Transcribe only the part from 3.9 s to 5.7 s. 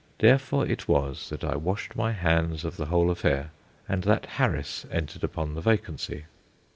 that Harris entered upon the